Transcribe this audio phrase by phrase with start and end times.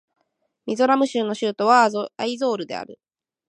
[0.65, 2.99] ミゾラム州の州都はアイゾールである